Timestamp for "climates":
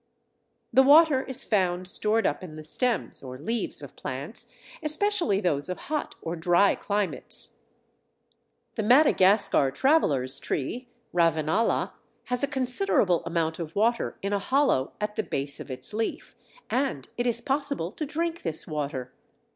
6.73-7.57